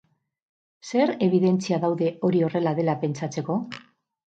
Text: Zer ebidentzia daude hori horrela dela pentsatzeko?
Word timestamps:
Zer 0.91 1.13
ebidentzia 1.25 1.79
daude 1.85 2.09
hori 2.31 2.43
horrela 2.49 2.75
dela 2.83 2.99
pentsatzeko? 3.07 3.63